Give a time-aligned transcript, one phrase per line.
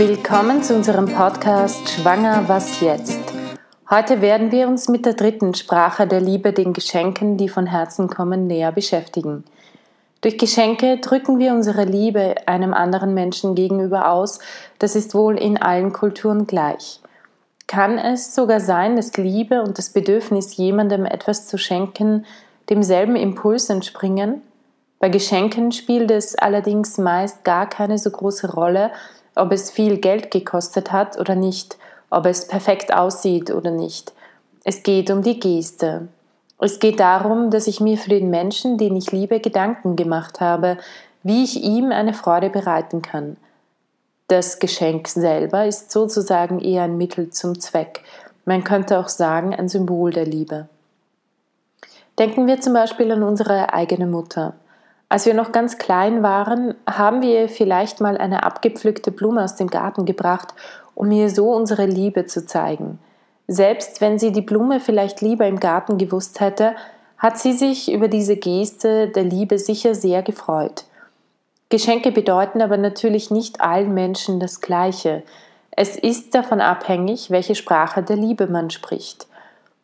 [0.00, 3.20] Willkommen zu unserem Podcast Schwanger, was jetzt?
[3.90, 8.08] Heute werden wir uns mit der dritten Sprache der Liebe, den Geschenken, die von Herzen
[8.08, 9.44] kommen, näher beschäftigen.
[10.22, 14.38] Durch Geschenke drücken wir unsere Liebe einem anderen Menschen gegenüber aus,
[14.78, 17.00] das ist wohl in allen Kulturen gleich.
[17.66, 22.24] Kann es sogar sein, dass Liebe und das Bedürfnis, jemandem etwas zu schenken,
[22.70, 24.40] demselben Impuls entspringen?
[24.98, 28.92] Bei Geschenken spielt es allerdings meist gar keine so große Rolle,
[29.40, 31.76] ob es viel Geld gekostet hat oder nicht,
[32.10, 34.12] ob es perfekt aussieht oder nicht.
[34.64, 36.08] Es geht um die Geste.
[36.58, 40.76] Es geht darum, dass ich mir für den Menschen, den ich liebe, Gedanken gemacht habe,
[41.22, 43.36] wie ich ihm eine Freude bereiten kann.
[44.28, 48.02] Das Geschenk selber ist sozusagen eher ein Mittel zum Zweck.
[48.44, 50.68] Man könnte auch sagen, ein Symbol der Liebe.
[52.18, 54.54] Denken wir zum Beispiel an unsere eigene Mutter.
[55.10, 59.66] Als wir noch ganz klein waren, haben wir vielleicht mal eine abgepflückte Blume aus dem
[59.66, 60.54] Garten gebracht,
[60.94, 63.00] um ihr so unsere Liebe zu zeigen.
[63.48, 66.76] Selbst wenn sie die Blume vielleicht lieber im Garten gewusst hätte,
[67.18, 70.84] hat sie sich über diese Geste der Liebe sicher sehr gefreut.
[71.70, 75.24] Geschenke bedeuten aber natürlich nicht allen Menschen das Gleiche.
[75.72, 79.26] Es ist davon abhängig, welche Sprache der Liebe man spricht.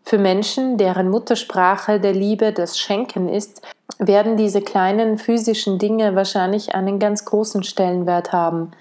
[0.04, 3.62] Für Menschen, deren Muttersprache der Liebe das Schenken ist,
[3.98, 8.72] werden diese kleinen physischen Dinge wahrscheinlich einen ganz großen Stellenwert haben.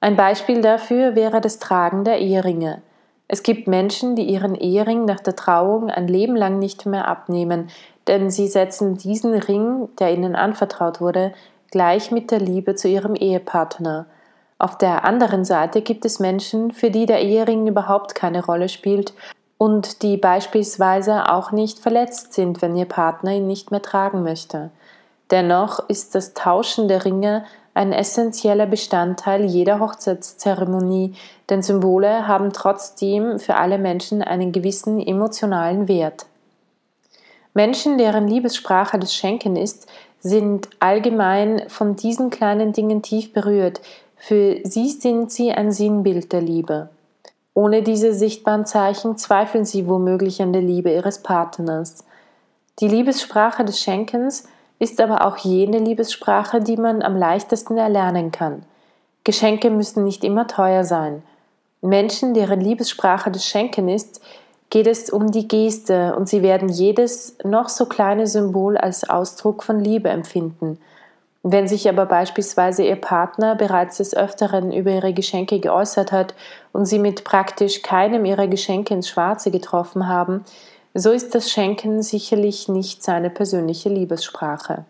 [0.00, 2.82] Ein Beispiel dafür wäre das Tragen der Eheringe.
[3.28, 7.68] Es gibt Menschen, die ihren Ehering nach der Trauung ein Leben lang nicht mehr abnehmen,
[8.06, 11.32] denn sie setzen diesen Ring, der ihnen anvertraut wurde,
[11.70, 14.06] gleich mit der Liebe zu ihrem Ehepartner.
[14.58, 19.12] Auf der anderen Seite gibt es Menschen, für die der Ehering überhaupt keine Rolle spielt
[19.58, 24.70] und die beispielsweise auch nicht verletzt sind, wenn ihr Partner ihn nicht mehr tragen möchte.
[25.30, 31.14] Dennoch ist das Tauschen der Ringe ein essentieller Bestandteil jeder Hochzeitszeremonie,
[31.50, 36.26] denn Symbole haben trotzdem für alle Menschen einen gewissen emotionalen Wert.
[37.52, 39.88] Menschen, deren Liebessprache das Schenken ist,
[40.20, 43.80] sind allgemein von diesen kleinen Dingen tief berührt.
[44.16, 46.88] Für sie sind sie ein Sinnbild der Liebe.
[47.56, 52.04] Ohne diese sichtbaren Zeichen zweifeln sie womöglich an der Liebe ihres Partners.
[52.80, 54.46] Die Liebessprache des Schenkens
[54.78, 58.62] ist aber auch jene Liebessprache, die man am leichtesten erlernen kann.
[59.24, 61.22] Geschenke müssen nicht immer teuer sein.
[61.80, 64.20] Menschen, deren Liebessprache des Schenken ist,
[64.68, 69.62] geht es um die Geste und sie werden jedes noch so kleine Symbol als Ausdruck
[69.62, 70.78] von Liebe empfinden–
[71.52, 76.34] wenn sich aber beispielsweise Ihr Partner bereits des Öfteren über Ihre Geschenke geäußert hat
[76.72, 80.44] und Sie mit praktisch keinem Ihrer Geschenke ins Schwarze getroffen haben,
[80.92, 84.84] so ist das Schenken sicherlich nicht seine persönliche Liebessprache.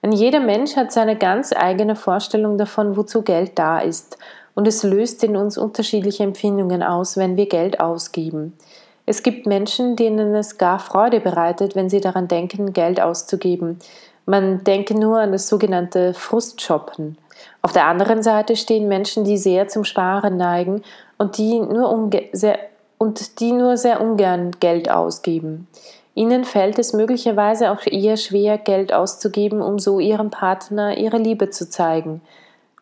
[0.00, 4.16] Ein jeder Mensch hat seine ganz eigene Vorstellung davon, wozu Geld da ist,
[4.54, 8.56] und es löst in uns unterschiedliche Empfindungen aus, wenn wir Geld ausgeben.
[9.04, 13.78] Es gibt Menschen, denen es gar Freude bereitet, wenn sie daran denken, Geld auszugeben,
[14.26, 17.18] man denke nur an das sogenannte Frustshoppen.
[17.62, 20.82] Auf der anderen Seite stehen Menschen, die sehr zum Sparen neigen
[21.18, 22.58] und die nur, sehr,
[22.98, 25.66] und die nur sehr ungern Geld ausgeben.
[26.14, 31.50] Ihnen fällt es möglicherweise auch eher schwer, Geld auszugeben, um so ihrem Partner ihre Liebe
[31.50, 32.20] zu zeigen.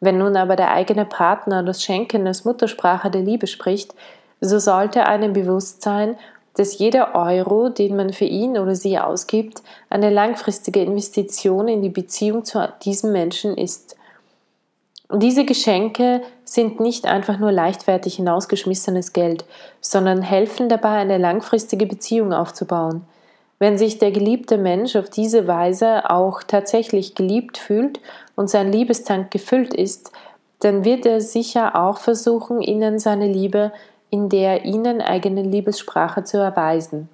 [0.01, 3.95] Wenn nun aber der eigene Partner das Schenken als Muttersprache der Liebe spricht,
[4.41, 6.17] so sollte einem bewusst sein,
[6.55, 11.89] dass jeder Euro, den man für ihn oder sie ausgibt, eine langfristige Investition in die
[11.89, 13.97] Beziehung zu diesem Menschen ist.
[15.15, 19.45] Diese Geschenke sind nicht einfach nur leichtfertig hinausgeschmissenes Geld,
[19.81, 23.03] sondern helfen dabei, eine langfristige Beziehung aufzubauen.
[23.59, 28.01] Wenn sich der geliebte Mensch auf diese Weise auch tatsächlich geliebt fühlt
[28.35, 30.11] und sein Liebestank gefüllt ist,
[30.61, 33.73] dann wird er sicher auch versuchen, ihnen seine Liebe
[34.13, 37.09] in der ihnen eigenen Liebessprache zu erweisen.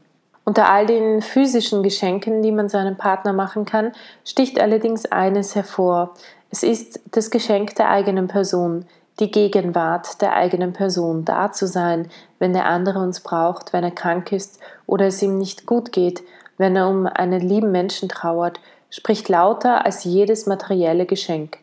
[0.45, 3.93] Unter all den physischen Geschenken, die man seinem Partner machen kann,
[4.25, 6.15] sticht allerdings eines hervor.
[6.51, 8.85] Es ist das Geschenk der eigenen Person,
[9.21, 12.11] die Gegenwart der eigenen Person, da zu sein,
[12.41, 16.25] wenn der andere uns braucht, wenn er krank ist oder es ihm nicht gut geht,
[16.57, 18.59] wenn er um einen lieben Menschen trauert,
[18.91, 21.59] spricht lauter als jedes materielle Geschenk.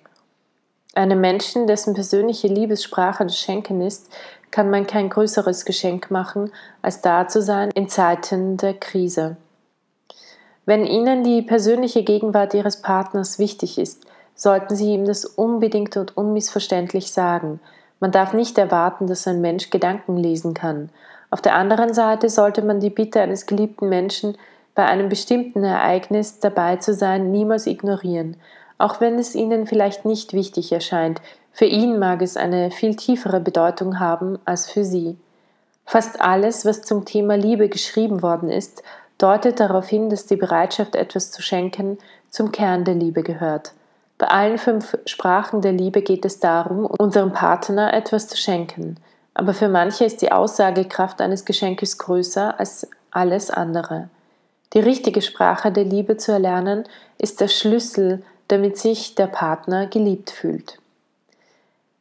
[0.96, 4.10] Einem Menschen, dessen persönliche Liebessprache das Schenken ist,
[4.50, 6.52] kann man kein größeres Geschenk machen,
[6.82, 9.36] als da zu sein in Zeiten der Krise.
[10.66, 14.06] Wenn Ihnen die persönliche Gegenwart Ihres Partners wichtig ist,
[14.36, 17.60] sollten Sie ihm das unbedingt und unmissverständlich sagen.
[18.00, 20.90] Man darf nicht erwarten, dass ein Mensch Gedanken lesen kann.
[21.30, 24.38] Auf der anderen Seite sollte man die Bitte eines geliebten Menschen,
[24.74, 28.38] bei einem bestimmten Ereignis dabei zu sein, niemals ignorieren.
[28.78, 31.22] Auch wenn es Ihnen vielleicht nicht wichtig erscheint.
[31.52, 35.18] Für ihn mag es eine viel tiefere Bedeutung haben als für Sie.
[35.86, 38.84] Fast alles, was zum Thema Liebe geschrieben worden ist,
[39.18, 41.98] deutet darauf hin, dass die Bereitschaft, etwas zu schenken,
[42.30, 43.72] zum Kern der Liebe gehört.
[44.18, 48.98] Bei allen fünf Sprachen der Liebe geht es darum, unserem Partner etwas zu schenken.
[49.34, 54.10] Aber für manche ist die Aussagekraft eines Geschenkes größer als alles andere.
[54.74, 56.86] Die richtige Sprache der Liebe zu erlernen,
[57.18, 60.80] ist der Schlüssel, damit sich der Partner geliebt fühlt.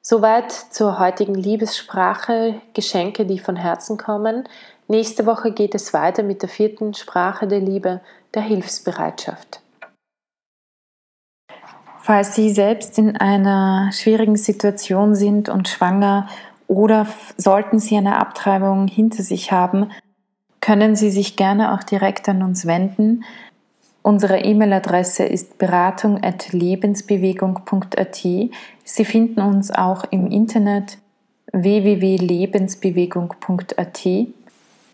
[0.02, 4.46] Soweit zur heutigen Liebessprache, Geschenke, die von Herzen kommen.
[4.87, 8.00] Nächste Woche geht es weiter mit der vierten Sprache der Liebe,
[8.35, 9.61] der Hilfsbereitschaft.
[12.00, 16.29] Falls Sie selbst in einer schwierigen Situation sind und schwanger
[16.67, 17.06] oder
[17.38, 19.90] sollten Sie eine Abtreibung hinter sich haben,
[20.61, 23.25] können Sie sich gerne auch direkt an uns wenden.
[24.06, 28.26] Unsere E-Mail-Adresse ist beratung.lebensbewegung.at.
[28.84, 30.98] Sie finden uns auch im Internet
[31.52, 34.06] www.lebensbewegung.at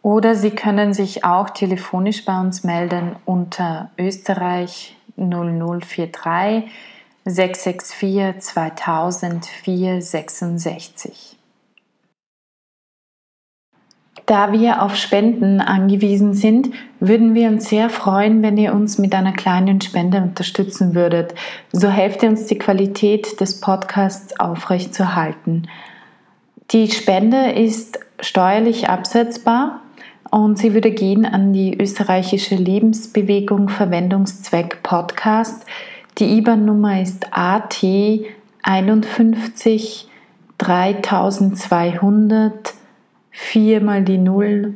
[0.02, 6.70] oder Sie können sich auch telefonisch bei uns melden unter Österreich 0043
[7.24, 11.39] 664 2000 466.
[14.30, 19.12] Da wir auf Spenden angewiesen sind, würden wir uns sehr freuen, wenn ihr uns mit
[19.12, 21.34] einer kleinen Spende unterstützen würdet.
[21.72, 25.66] So helft ihr uns, die Qualität des Podcasts aufrechtzuerhalten.
[26.70, 29.80] Die Spende ist steuerlich absetzbar
[30.30, 35.66] und sie würde gehen an die österreichische Lebensbewegung Verwendungszweck Podcast.
[36.18, 37.82] Die IBAN-Nummer ist AT
[38.62, 40.06] 51
[40.58, 42.74] 3200
[43.30, 44.74] 4 mal die 0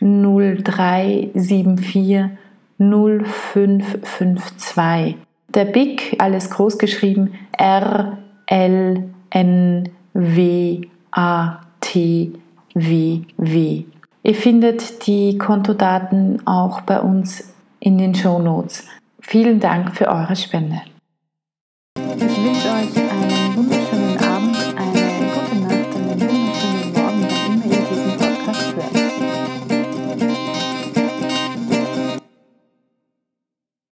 [0.00, 2.30] 0374
[2.78, 5.16] 0552.
[5.54, 10.82] Der BIC, alles groß geschrieben, R L N W
[11.12, 12.32] A T
[12.74, 13.84] W W.
[14.22, 18.86] Ihr findet die Kontodaten auch bei uns in den Show Notes.
[19.20, 20.82] Vielen Dank für eure Spende.
[21.96, 23.05] Ich wünsche euch